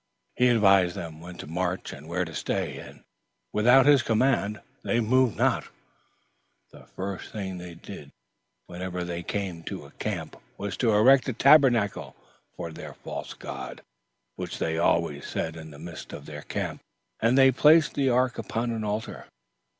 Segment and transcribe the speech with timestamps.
[0.35, 3.03] He advised them when to march and where to stay, and,
[3.53, 5.67] without his command, they moved not.
[6.71, 8.09] The first thing they did
[8.65, 9.63] wherever they came,
[10.57, 12.15] was to erect a tabernacle
[12.57, 13.83] for their false god,
[14.37, 16.81] which they always set in the midst of their camp,
[17.19, 19.27] and they placed the ark upon an altar.